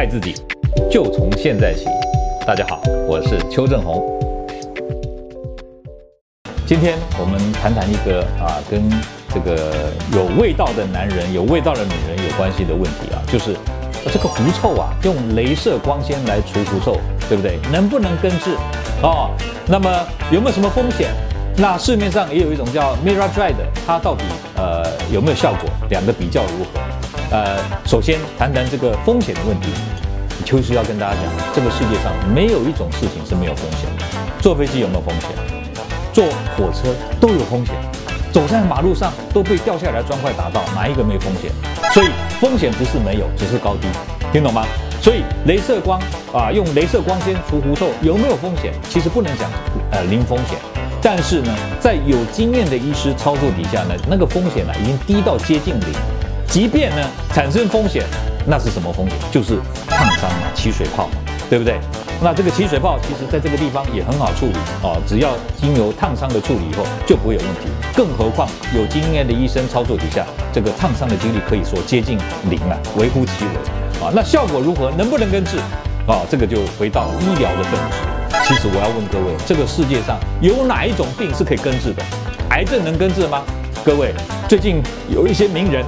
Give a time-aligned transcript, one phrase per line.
[0.00, 0.34] 爱自己，
[0.90, 1.84] 就从现在起。
[2.46, 4.02] 大家好，我是邱正红。
[6.66, 8.88] 今天我们谈谈一个啊，跟
[9.28, 9.70] 这个
[10.14, 13.54] 有味道的男人、有味道的女人有关系的问题啊，就是
[14.10, 16.96] 这个狐臭啊，用镭射光纤来除狐臭，
[17.28, 17.58] 对不对？
[17.70, 18.56] 能不能根治？
[19.02, 19.28] 哦，
[19.68, 19.90] 那么
[20.32, 21.10] 有没有什么风险？
[21.58, 24.24] 那市面上也有一种叫 Miradry 的，它到底
[24.56, 24.82] 呃
[25.12, 25.68] 有没有效果？
[25.90, 26.80] 两个比较如何？
[27.30, 29.68] 呃，首先谈谈这个风险的问题。
[30.44, 34.04] 邱医师要跟大家讲，这个世界上没有一种事情是没有风险的。
[34.40, 35.30] 坐飞机有没有风险？
[36.12, 36.24] 坐
[36.56, 37.74] 火车都有风险。
[38.32, 41.52] 走在马路上都被掉下来的砖块打到，哪一个没风险？
[41.92, 42.08] 所以
[42.40, 43.86] 风险不是没有，只是高低。
[44.32, 44.66] 听懂吗？
[45.00, 46.00] 所以镭射光
[46.32, 48.72] 啊，用镭射光纤除狐臭有没有风险？
[48.88, 49.48] 其实不能讲
[49.92, 50.58] 呃零风险，
[51.00, 55.94] 但是呢，在有经验的医师操作底下呢，那个风险呢已经低到接近零。
[56.50, 58.04] 即便呢产生风险，
[58.44, 59.16] 那是什么风险？
[59.30, 61.12] 就是烫伤嘛，起水泡嘛，
[61.48, 61.78] 对不对？
[62.20, 67.70] 那这个起水泡其实在这个地方也很好处理哦，只要经由烫伤的处理以后就不会有问题。
[67.94, 72.18] 更何况有经验的医生操作底下，这个烫伤的几率可以说接近
[72.50, 74.04] 零了，微乎其微。
[74.04, 74.90] 啊，那效果如何？
[74.98, 75.56] 能不能根治？
[76.08, 78.48] 啊，这个就回到医疗的本质。
[78.48, 82.02] 其实我要问各位，这个世界上有哪一种病是可以根治的？
[82.50, 83.42] 癌症能根治吗？
[83.84, 84.12] 各位，
[84.48, 85.84] 最近有一些名人，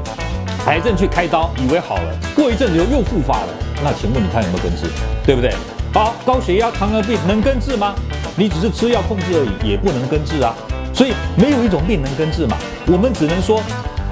[0.66, 3.48] 癌症去开刀，以为好了，过一阵子又又复发了。
[3.82, 4.86] 那请问你看有没有根治？
[5.26, 5.52] 对不对？
[5.92, 7.94] 好，高血压、糖尿病能根治吗？
[8.36, 10.54] 你只是吃药控制而已，也不能根治啊。
[10.94, 12.56] 所以没有一种病能根治嘛。
[12.86, 13.62] 我们只能说。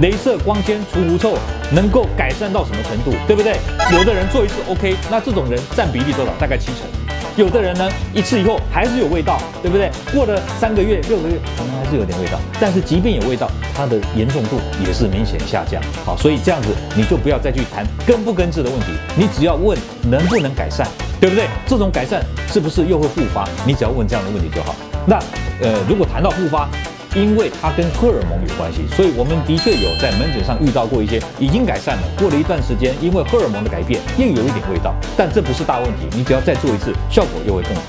[0.01, 1.37] 镭射光纤除狐臭
[1.73, 3.59] 能够改善到什么程度，对不对？
[3.93, 6.33] 有的人做一次 OK，那这种人占比例多少？
[6.41, 6.89] 大概七成。
[7.36, 9.91] 有的人呢，一次以后还是有味道，对不对？
[10.12, 12.39] 过了三个月、六个月，可能还是有点味道。
[12.61, 15.81] 但是即便有味道，它的严重度也是明显下降。
[16.05, 20.87] 好，所以这样子你就不要再去谈根不根治的问题，你只要问能不能改善，
[21.20, 21.47] 对不对？
[21.67, 22.22] 这种改善
[22.53, 23.48] 是不是又会复发？
[23.65, 24.75] 你只要问这样的问题就好。
[25.06, 25.17] 那
[25.62, 26.69] 呃，如果谈到复发，
[27.15, 37.82] 因为它跟荷尔蒙有关系，所以我们的确有在门诊上遇到过一些已经改善了，过了一段时间，因为荷尔蒙的改变又有一点味道，但这不是大问题，你只要再做一次，效果又会更好。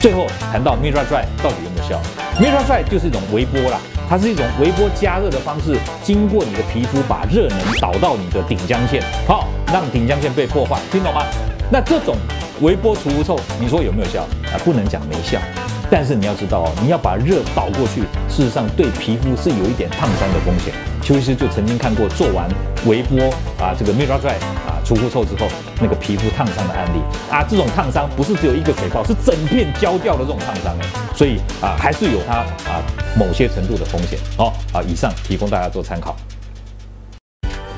[0.00, 2.00] 最后谈到 Mira Dry 到底有没有效
[2.38, 3.78] ？Mira Dry 就是一种微波啦，
[4.08, 11.22] 它是一种微波加热的方式，经过你的皮肤把热能导到你的顶浆腺，好，让顶浆腺被破坏，听懂吗？
[11.70, 12.16] 那这种
[12.60, 14.22] 微波除狐臭，你说有没有效？
[14.52, 15.40] 啊，不能讲没效。
[15.88, 20.74] 但是你要知道哦，你要把热导过去，事实上对皮肤是有一点烫伤的风险。
[21.00, 22.48] 邱医师就曾经看过做完
[22.86, 24.34] 微波啊，这个 Miradry
[24.66, 25.46] 啊除狐臭之后，
[25.80, 26.98] 那个皮肤烫伤的案例
[27.30, 32.82] 啊，这种烫伤不是只有一个水泡，是整片焦掉的这种烫伤哎，所以啊还是有它啊
[33.16, 34.52] 某些程度的风险哦。
[34.72, 36.16] 啊，以上提供大家做参考。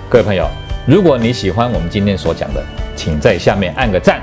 [0.09, 0.49] 各位朋友，
[0.87, 2.65] 如果你喜欢我们今天所讲的，
[2.97, 4.23] 请在下面按个赞。